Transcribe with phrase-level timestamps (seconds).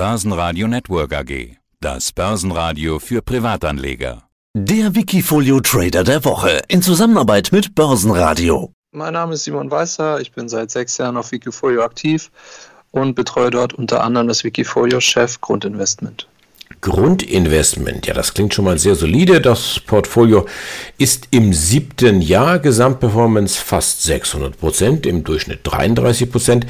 [0.00, 1.58] Börsenradio Network AG.
[1.78, 4.22] Das Börsenradio für Privatanleger.
[4.56, 8.72] Der Wikifolio Trader der Woche in Zusammenarbeit mit Börsenradio.
[8.92, 12.30] Mein Name ist Simon Weißer, ich bin seit sechs Jahren auf Wikifolio aktiv
[12.92, 16.26] und betreue dort unter anderem das Wikifolio-Chef Grundinvestment.
[16.80, 19.42] Grundinvestment, ja, das klingt schon mal sehr solide.
[19.42, 20.46] Das Portfolio
[20.96, 26.66] ist im siebten Jahr, Gesamtperformance fast 600 Prozent, im Durchschnitt 33 Prozent.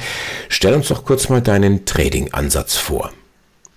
[0.49, 3.13] Stell uns doch kurz mal deinen Trading-Ansatz vor.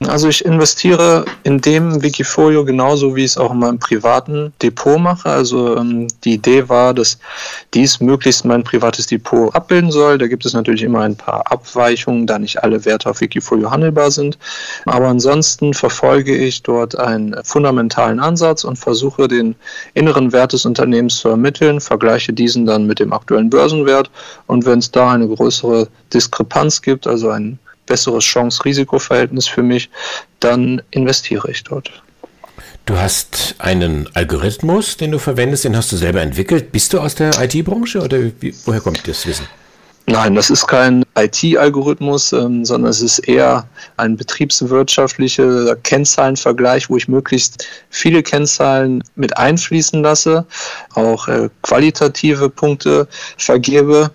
[0.09, 4.99] Also ich investiere in dem Wikifolio genauso, wie ich es auch in meinem privaten Depot
[4.99, 5.29] mache.
[5.29, 7.19] Also ähm, die Idee war, dass
[7.75, 10.19] dies möglichst mein privates Depot abbilden soll.
[10.19, 14.11] Da gibt es natürlich immer ein paar Abweichungen, da nicht alle Werte auf Wikifolio handelbar
[14.11, 14.39] sind.
[14.87, 19.55] Aber ansonsten verfolge ich dort einen fundamentalen Ansatz und versuche den
[19.95, 24.11] inneren Wert des Unternehmens zu ermitteln, vergleiche diesen dann mit dem aktuellen Börsenwert
[24.47, 29.91] und wenn es da eine größere Diskrepanz gibt, also ein besseres Chance-Risiko-Verhältnis für mich,
[30.41, 31.91] dann investiere ich dort.
[32.87, 36.71] Du hast einen Algorithmus, den du verwendest, den hast du selber entwickelt.
[36.71, 39.47] Bist du aus der IT-Branche oder wie, woher kommt das Wissen?
[40.07, 47.09] Nein, das ist kein IT-Algorithmus, ähm, sondern es ist eher ein betriebswirtschaftlicher Kennzahlenvergleich, wo ich
[47.09, 50.45] möglichst viele Kennzahlen mit einfließen lasse,
[50.93, 54.11] auch äh, qualitative Punkte vergebe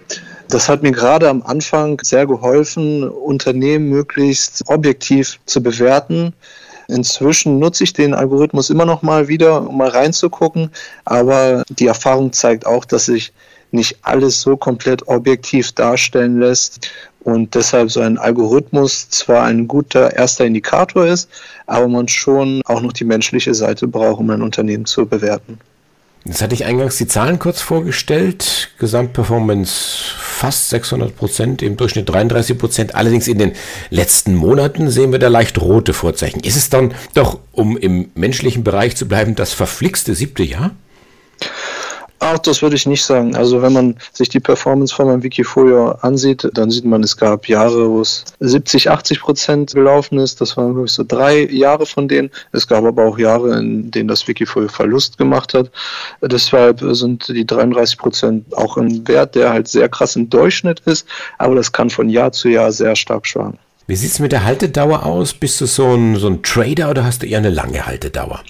[0.50, 6.34] das hat mir gerade am Anfang sehr geholfen, Unternehmen möglichst objektiv zu bewerten.
[6.88, 10.72] Inzwischen nutze ich den Algorithmus immer noch mal wieder, um mal reinzugucken,
[11.06, 13.32] aber die Erfahrung zeigt auch, dass sich
[13.72, 16.90] nicht alles so komplett objektiv darstellen lässt
[17.24, 21.30] und deshalb so ein Algorithmus zwar ein guter erster Indikator ist,
[21.68, 25.60] aber man schon auch noch die menschliche Seite braucht, um ein Unternehmen zu bewerten.
[26.26, 28.72] Jetzt hatte ich eingangs die Zahlen kurz vorgestellt.
[28.78, 32.96] Gesamtperformance fast 600 Prozent, im Durchschnitt 33 Prozent.
[32.96, 33.54] Allerdings in den
[33.90, 36.42] letzten Monaten sehen wir da leicht rote Vorzeichen.
[36.42, 40.72] Ist es dann doch, um im menschlichen Bereich zu bleiben, das verflixte siebte Jahr?
[42.20, 43.36] Auch das würde ich nicht sagen.
[43.36, 47.48] Also wenn man sich die Performance von meinem Wikifolio ansieht, dann sieht man, es gab
[47.48, 50.42] Jahre, wo es 70, 80 Prozent gelaufen ist.
[50.42, 52.30] Das waren wirklich so drei Jahre von denen.
[52.52, 55.72] Es gab aber auch Jahre, in denen das Wikifolio Verlust gemacht hat.
[56.22, 61.08] Deshalb sind die 33 Prozent auch ein Wert, der halt sehr krass im Durchschnitt ist.
[61.38, 63.60] Aber das kann von Jahr zu Jahr sehr stark schwanken.
[63.88, 65.34] Wie sieht es mit der Haltedauer aus?
[65.34, 68.44] Bist du so ein, so ein Trader oder hast du eher eine lange Haltedauer?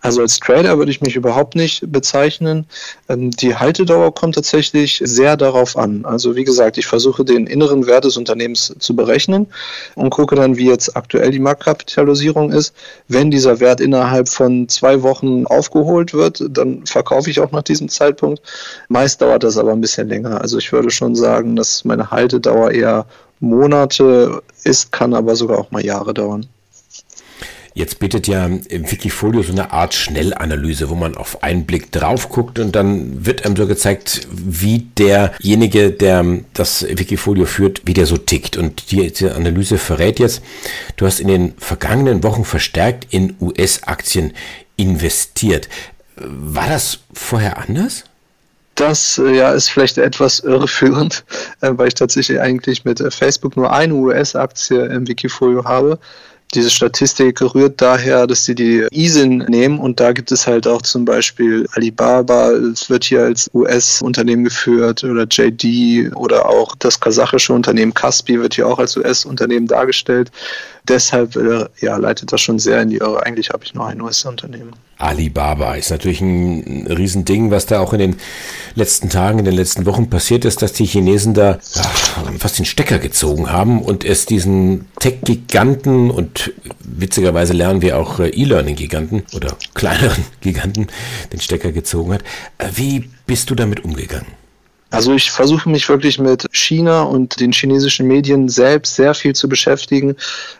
[0.00, 2.66] Also als Trader würde ich mich überhaupt nicht bezeichnen.
[3.08, 6.04] Ähm, die Haltedauer kommt tatsächlich sehr darauf an.
[6.04, 9.48] Also wie gesagt, ich versuche den inneren Wert des Unternehmens zu berechnen
[9.96, 12.74] und gucke dann, wie jetzt aktuell die Marktkapitalisierung ist.
[13.08, 17.88] Wenn dieser Wert innerhalb von zwei Wochen aufgeholt wird, dann verkaufe ich auch nach diesem
[17.88, 18.40] Zeitpunkt.
[18.88, 20.40] Meist dauert das aber ein bisschen länger.
[20.40, 23.06] Also ich würde schon sagen, dass meine Haltedauer eher
[23.40, 26.46] Monate ist, kann aber sogar auch mal Jahre dauern.
[27.78, 32.28] Jetzt bietet ja im Wikifolio so eine Art Schnellanalyse, wo man auf einen Blick drauf
[32.28, 36.24] guckt und dann wird einem so gezeigt, wie derjenige, der
[36.54, 38.56] das Wikifolio führt, wie der so tickt.
[38.56, 40.42] Und diese Analyse verrät jetzt,
[40.96, 44.32] du hast in den vergangenen Wochen verstärkt in US-Aktien
[44.74, 45.68] investiert.
[46.16, 48.02] War das vorher anders?
[48.74, 51.24] Das äh, ja, ist vielleicht etwas irreführend,
[51.60, 56.00] äh, weil ich tatsächlich eigentlich mit äh, Facebook nur eine US-Aktie im Wikifolio habe.
[56.54, 60.80] Diese Statistik rührt daher, dass sie die ISIN nehmen und da gibt es halt auch
[60.80, 67.52] zum Beispiel Alibaba, es wird hier als US-Unternehmen geführt oder JD oder auch das kasachische
[67.52, 70.30] Unternehmen Kaspi wird hier auch als US-Unternehmen dargestellt
[70.88, 73.24] deshalb äh, ja, leitet das schon sehr in die Irre.
[73.24, 74.72] Eigentlich habe ich nur ein US-Unternehmen.
[74.98, 78.16] Alibaba ist natürlich ein Riesending, was da auch in den
[78.74, 81.82] letzten Tagen, in den letzten Wochen passiert ist, dass die Chinesen da ja,
[82.38, 88.28] fast den Stecker gezogen haben und es diesen Tech-Giganten und witzigerweise lernen wir auch äh,
[88.28, 90.88] E-Learning-Giganten oder kleineren Giganten
[91.32, 92.22] den Stecker gezogen hat.
[92.58, 94.26] Äh, wie bist du damit umgegangen?
[94.90, 99.46] Also ich versuche mich wirklich mit China und den chinesischen Medien selbst sehr viel zu
[99.46, 100.16] beschäftigen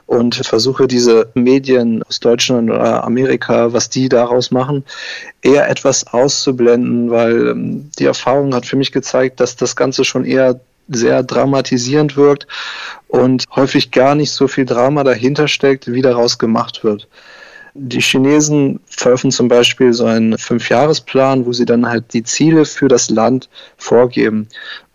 [0.06, 4.84] und versuche diese Medien aus Deutschland oder Amerika, was die daraus machen,
[5.40, 10.26] eher etwas auszublenden, weil ähm, die Erfahrung hat für mich gezeigt, dass das Ganze schon
[10.26, 12.46] eher sehr dramatisierend wirkt
[13.08, 17.08] und häufig gar nicht so viel Drama dahinter steckt, wie daraus gemacht wird.
[17.80, 22.88] Die Chinesen veröffentlichen zum Beispiel so einen Fünfjahresplan, wo sie dann halt die Ziele für
[22.88, 24.48] das Land vorgeben.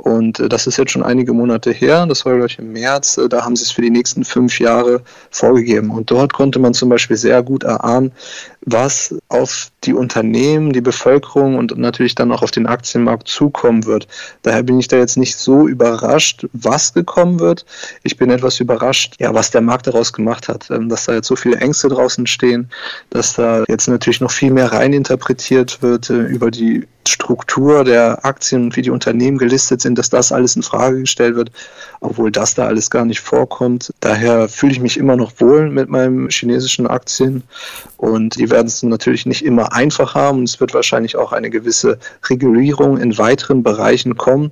[0.03, 3.17] Und äh, das ist jetzt schon einige Monate her, das war, glaube ich, im März,
[3.17, 5.01] äh, da haben sie es für die nächsten fünf Jahre
[5.31, 5.91] vorgegeben.
[5.91, 8.11] Und dort konnte man zum Beispiel sehr gut erahnen,
[8.65, 14.07] was auf die Unternehmen, die Bevölkerung und natürlich dann auch auf den Aktienmarkt zukommen wird.
[14.41, 17.65] Daher bin ich da jetzt nicht so überrascht, was gekommen wird.
[18.03, 21.27] Ich bin etwas überrascht, ja, was der Markt daraus gemacht hat, ähm, dass da jetzt
[21.27, 22.69] so viele Ängste draußen stehen,
[23.09, 28.63] dass da jetzt natürlich noch viel mehr reininterpretiert wird äh, über die Struktur der Aktien
[28.63, 31.51] und wie die Unternehmen gelistet sind, dass das alles in Frage gestellt wird,
[31.99, 33.93] obwohl das da alles gar nicht vorkommt.
[33.99, 37.43] Daher fühle ich mich immer noch wohl mit meinen chinesischen Aktien
[37.97, 40.43] und die werden es natürlich nicht immer einfach haben.
[40.43, 41.99] Es wird wahrscheinlich auch eine gewisse
[42.29, 44.51] Regulierung in weiteren Bereichen kommen.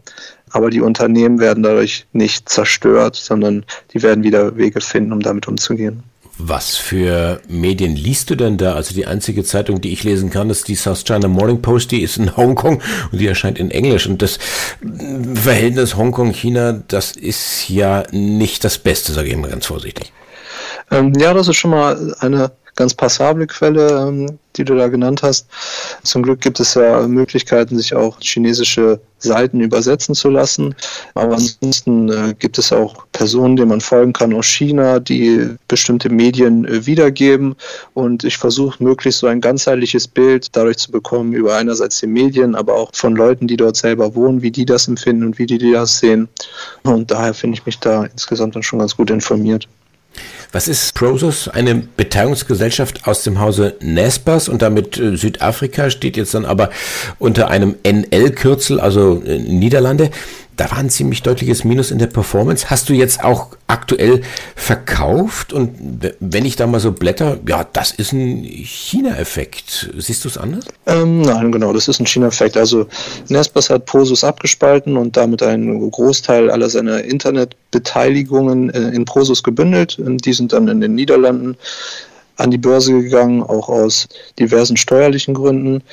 [0.53, 5.47] Aber die Unternehmen werden dadurch nicht zerstört, sondern die werden wieder Wege finden, um damit
[5.47, 6.03] umzugehen.
[6.43, 8.73] Was für Medien liest du denn da?
[8.73, 12.01] Also die einzige Zeitung, die ich lesen kann, ist die South China Morning Post, die
[12.01, 14.07] ist in Hongkong und die erscheint in Englisch.
[14.07, 14.39] Und das
[15.35, 20.11] Verhältnis Hongkong-China, das ist ja nicht das Beste, sage ich mal ganz vorsichtig.
[20.89, 25.21] Ähm, ja, das ist schon mal eine ganz passable Quelle, ähm, die du da genannt
[25.21, 25.47] hast.
[26.03, 30.75] Zum Glück gibt es ja Möglichkeiten, sich auch chinesische Seiten übersetzen zu lassen.
[31.13, 36.09] Aber ansonsten äh, gibt es auch Personen, denen man folgen kann aus China, die bestimmte
[36.09, 37.55] Medien äh, wiedergeben.
[37.93, 42.55] Und ich versuche möglichst so ein ganzheitliches Bild dadurch zu bekommen über einerseits die Medien,
[42.55, 45.59] aber auch von Leuten, die dort selber wohnen, wie die das empfinden und wie die,
[45.59, 46.27] die das sehen.
[46.81, 49.67] Und daher finde ich mich da insgesamt dann schon ganz gut informiert.
[50.51, 51.47] Was ist Prosus?
[51.47, 56.69] Eine Beteiligungsgesellschaft aus dem Hause Nespers und damit äh, Südafrika steht jetzt dann aber
[57.19, 60.11] unter einem NL-Kürzel, also äh, Niederlande
[60.61, 62.69] da war ein ziemlich deutliches Minus in der Performance.
[62.69, 64.21] Hast du jetzt auch aktuell
[64.55, 65.53] verkauft?
[65.53, 65.71] Und
[66.19, 69.91] wenn ich da mal so blätter, ja, das ist ein China-Effekt.
[69.97, 70.65] Siehst du es anders?
[70.85, 72.57] Ähm, nein, genau, das ist ein China-Effekt.
[72.57, 72.85] Also
[73.29, 79.97] Nespers hat Prosus abgespalten und damit einen Großteil aller seiner Internetbeteiligungen äh, in Prosus gebündelt.
[79.99, 81.55] Die sind dann in den Niederlanden
[82.37, 84.07] an die Börse gegangen, auch aus
[84.39, 85.83] diversen steuerlichen Gründen.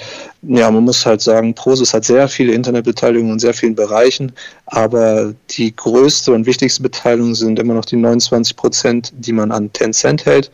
[0.42, 4.32] Ja, man muss halt sagen, Prosus hat sehr viele Internetbeteiligungen in sehr vielen Bereichen,
[4.66, 9.70] aber die größte und wichtigste Beteiligung sind immer noch die 29 Prozent, die man an
[9.72, 10.50] Tencent hält.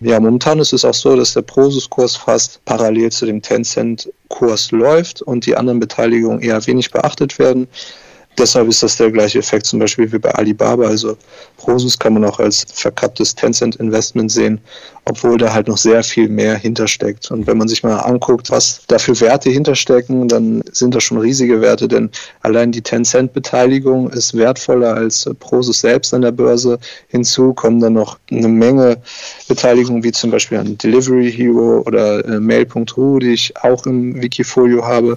[0.00, 5.22] Ja, momentan ist es auch so, dass der Prosus-Kurs fast parallel zu dem Tencent-Kurs läuft
[5.22, 7.68] und die anderen Beteiligungen eher wenig beachtet werden.
[8.38, 10.86] Deshalb ist das der gleiche Effekt zum Beispiel wie bei Alibaba.
[10.86, 11.16] Also
[11.56, 14.60] Prosus kann man auch als verkapptes Tencent-Investment sehen,
[15.06, 17.30] obwohl da halt noch sehr viel mehr hintersteckt.
[17.30, 21.18] Und wenn man sich mal anguckt, was da für Werte hinterstecken, dann sind das schon
[21.18, 22.10] riesige Werte, denn
[22.42, 26.78] allein die Tencent-Beteiligung ist wertvoller als Prosus selbst an der Börse.
[27.08, 28.98] Hinzu kommen dann noch eine Menge
[29.48, 34.84] Beteiligungen, wie zum Beispiel an Delivery Hero oder äh, Mail.ru, die ich auch im Wikifolio
[34.84, 35.16] habe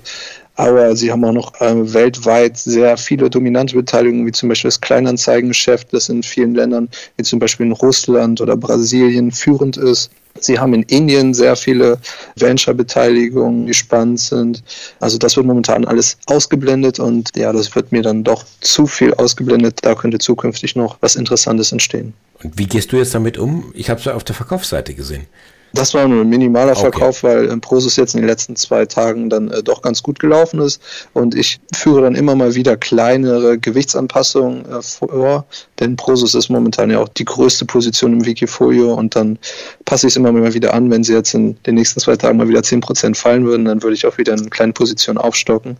[0.59, 4.81] aber sie haben auch noch äh, weltweit sehr viele dominante Beteiligungen, wie zum Beispiel das
[4.81, 10.11] Kleinanzeigengeschäft, das in vielen Ländern, wie zum Beispiel in Russland oder Brasilien, führend ist.
[10.37, 11.97] Sie haben in Indien sehr viele
[12.35, 14.61] Venture-Beteiligungen, die spannend sind.
[14.99, 19.13] Also das wird momentan alles ausgeblendet und ja, das wird mir dann doch zu viel
[19.13, 19.79] ausgeblendet.
[19.83, 22.13] Da könnte zukünftig noch was Interessantes entstehen.
[22.43, 23.71] Und wie gehst du jetzt damit um?
[23.73, 25.25] Ich habe es ja auf der Verkaufsseite gesehen.
[25.73, 26.81] Das war nur ein minimaler okay.
[26.81, 30.19] Verkauf, weil ähm, Prosus jetzt in den letzten zwei Tagen dann äh, doch ganz gut
[30.19, 30.81] gelaufen ist.
[31.13, 35.45] Und ich führe dann immer mal wieder kleinere Gewichtsanpassungen äh, vor,
[35.79, 39.37] denn Prosus ist momentan ja auch die größte Position im Wikifolio und dann
[39.85, 40.89] passe ich es immer mal wieder an.
[40.89, 43.95] Wenn sie jetzt in den nächsten zwei Tagen mal wieder 10% fallen würden, dann würde
[43.95, 45.77] ich auch wieder eine kleine Position aufstocken.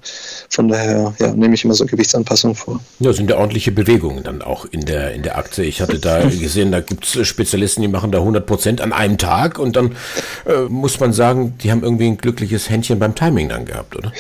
[0.50, 2.80] Von daher ja, nehme ich immer so Gewichtsanpassungen vor.
[3.00, 5.65] Ja, sind ja ordentliche Bewegungen dann auch in der, in der Aktie.
[5.65, 9.59] Ich hatte da gesehen, da gibt es Spezialisten, die machen da 100% an einem Tag
[9.59, 9.96] und dann
[10.45, 14.12] äh, muss man sagen, die haben irgendwie ein glückliches Händchen beim Timing dann gehabt, oder?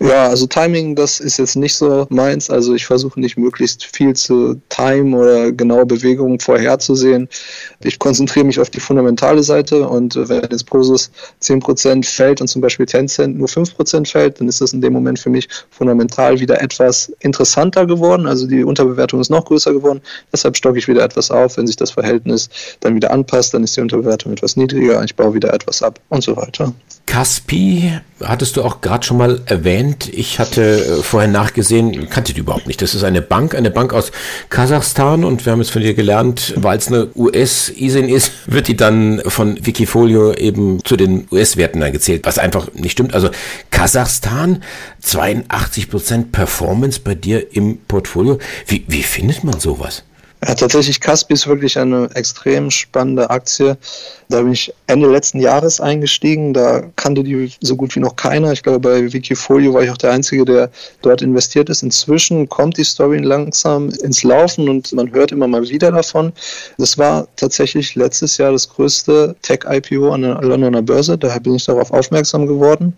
[0.00, 2.50] Ja, also Timing, das ist jetzt nicht so meins.
[2.50, 7.28] Also ich versuche nicht möglichst viel zu timen oder genaue Bewegungen vorherzusehen.
[7.80, 11.10] Ich konzentriere mich auf die fundamentale Seite und wenn jetzt Prosus
[11.42, 15.18] 10% fällt und zum Beispiel Tencent nur 5% fällt, dann ist das in dem Moment
[15.18, 18.26] für mich fundamental wieder etwas interessanter geworden.
[18.26, 20.00] Also die Unterbewertung ist noch größer geworden.
[20.32, 21.56] Deshalb stocke ich wieder etwas auf.
[21.56, 22.48] Wenn sich das Verhältnis
[22.80, 25.02] dann wieder anpasst, dann ist die Unterbewertung etwas niedriger.
[25.04, 26.72] Ich baue wieder etwas ab und so weiter.
[27.06, 29.57] Caspi hattest du auch gerade schon mal erwähnt.
[30.12, 32.82] Ich hatte äh, vorher nachgesehen, kannte die überhaupt nicht.
[32.82, 34.12] Das ist eine Bank, eine Bank aus
[34.48, 38.76] Kasachstan und wir haben es von dir gelernt, weil es eine US-ISIN ist, wird die
[38.76, 43.14] dann von Wikifolio eben zu den US-Werten gezählt, was einfach nicht stimmt.
[43.14, 43.30] Also
[43.70, 44.62] Kasachstan,
[45.04, 48.38] 82% Performance bei dir im Portfolio.
[48.66, 50.04] Wie, wie findet man sowas?
[50.46, 53.76] Ja, tatsächlich, Caspi ist wirklich eine extrem spannende Aktie.
[54.28, 56.54] Da bin ich Ende letzten Jahres eingestiegen.
[56.54, 58.52] Da kannte die so gut wie noch keiner.
[58.52, 60.70] Ich glaube, bei Wikifolio war ich auch der Einzige, der
[61.02, 61.82] dort investiert ist.
[61.82, 66.32] Inzwischen kommt die Story langsam ins Laufen und man hört immer mal wieder davon.
[66.78, 71.18] Das war tatsächlich letztes Jahr das größte Tech-IPO an der Londoner Börse.
[71.18, 72.96] Daher bin ich darauf aufmerksam geworden.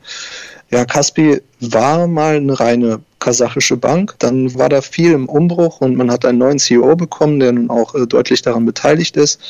[0.71, 4.15] Ja, Caspi war mal eine reine kasachische Bank.
[4.19, 7.71] Dann war da viel im Umbruch und man hat einen neuen CEO bekommen, der nun
[7.71, 9.41] auch äh, deutlich daran beteiligt ist.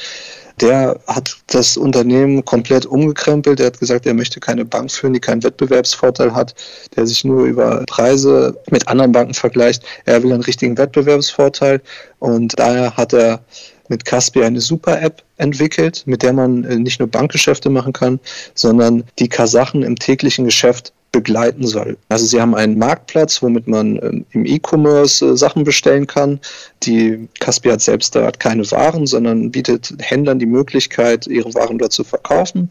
[0.60, 3.60] Der hat das Unternehmen komplett umgekrempelt.
[3.60, 6.54] Er hat gesagt, er möchte keine Bank führen, die keinen Wettbewerbsvorteil hat,
[6.96, 9.82] der sich nur über Preise mit anderen Banken vergleicht.
[10.04, 11.80] Er will einen richtigen Wettbewerbsvorteil
[12.18, 13.40] und daher hat er
[13.88, 18.20] mit Caspi eine Super-App entwickelt, mit der man äh, nicht nur Bankgeschäfte machen kann,
[18.54, 21.96] sondern die Kasachen im täglichen Geschäft begleiten soll.
[22.08, 26.38] Also sie haben einen Marktplatz, womit man ähm, im E-Commerce äh, Sachen bestellen kann.
[26.84, 31.92] Die Caspi hat selbst da keine Waren, sondern bietet Händlern die Möglichkeit, ihre Waren dort
[31.92, 32.70] zu verkaufen.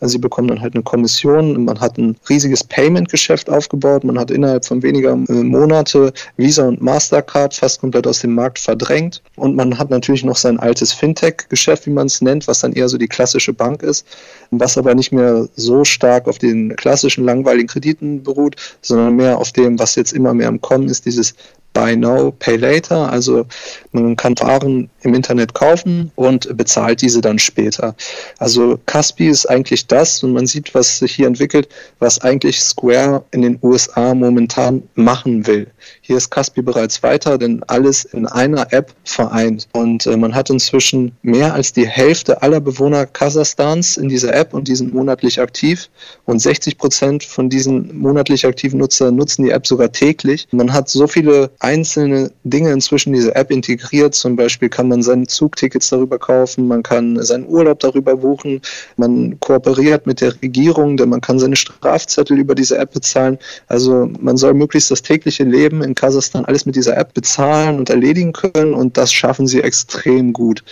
[0.00, 1.64] Also sie bekommen dann halt eine Kommission.
[1.64, 4.04] Man hat ein riesiges Payment-Geschäft aufgebaut.
[4.04, 8.60] Man hat innerhalb von weniger äh, Monate Visa und Mastercard fast komplett aus dem Markt
[8.60, 9.20] verdrängt.
[9.34, 12.88] Und man hat natürlich noch sein altes Fintech-Geschäft, wie man es nennt, was dann eher
[12.88, 14.06] so die klassische Bank ist,
[14.52, 19.52] was aber nicht mehr so stark auf den klassischen langweiligen Krediten beruht, sondern mehr auf
[19.52, 21.34] dem, was jetzt immer mehr im Kommen ist, dieses
[21.72, 23.10] Buy Now, Pay Later.
[23.10, 23.46] Also
[23.92, 27.94] man kann Waren im Internet kaufen und bezahlt diese dann später.
[28.38, 33.24] Also Caspi ist eigentlich das und man sieht, was sich hier entwickelt, was eigentlich Square
[33.30, 35.66] in den USA momentan machen will.
[36.00, 39.68] Hier ist Caspi bereits weiter, denn alles in einer App vereint.
[39.72, 44.54] Und äh, man hat inzwischen mehr als die Hälfte aller Bewohner Kasachstans in dieser App
[44.54, 45.88] und die sind monatlich aktiv.
[46.24, 50.48] Und 60 Prozent von diesen monatlich aktiven Nutzern nutzen die App sogar täglich.
[50.50, 54.14] Man hat so viele einzelne Dinge inzwischen in diese App integriert.
[54.14, 58.60] Zum Beispiel kann man seine Zugtickets darüber kaufen, man kann seinen Urlaub darüber buchen,
[58.96, 63.38] man kooperiert mit der Regierung, denn man kann seine Strafzettel über diese App bezahlen.
[63.68, 67.90] Also man soll möglichst das tägliche Leben in Kasachstan alles mit dieser App bezahlen und
[67.90, 70.64] erledigen können und das schaffen sie extrem gut.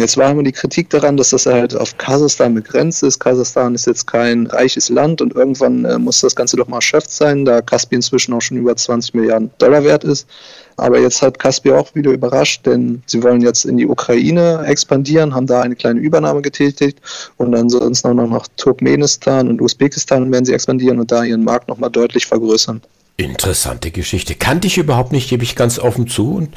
[0.00, 3.18] Jetzt war immer die Kritik daran, dass das halt auf Kasachstan begrenzt ist.
[3.18, 7.10] Kasachstan ist jetzt kein reiches Land und irgendwann äh, muss das Ganze doch mal erschöpft
[7.10, 10.28] sein, da Kaspi inzwischen auch schon über 20 Milliarden Dollar wert ist.
[10.76, 15.34] Aber jetzt hat Kaspi auch wieder überrascht, denn sie wollen jetzt in die Ukraine expandieren,
[15.34, 17.00] haben da eine kleine Übernahme getätigt
[17.36, 21.68] und ansonsten auch noch nach Turkmenistan und Usbekistan werden sie expandieren und da ihren Markt
[21.68, 22.82] nochmal deutlich vergrößern.
[23.16, 24.34] Interessante Geschichte.
[24.34, 26.54] Kannte ich überhaupt nicht, gebe ich ganz offen zu und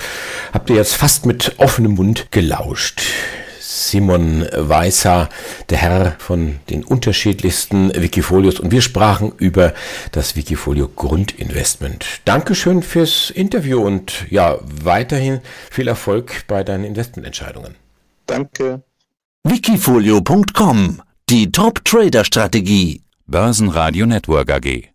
[0.51, 3.01] habt ihr jetzt fast mit offenem Mund gelauscht.
[3.61, 5.29] Simon Weißer,
[5.69, 9.73] der Herr von den unterschiedlichsten Wikifolios und wir sprachen über
[10.11, 12.05] das Wikifolio Grundinvestment.
[12.25, 15.39] Dankeschön fürs Interview und ja, weiterhin
[15.71, 17.75] viel Erfolg bei deinen Investmententscheidungen.
[18.25, 18.83] Danke.
[19.43, 23.03] Wikifolio.com Die Top-Trader-Strategie.
[23.27, 24.89] Börsenradio Network AG.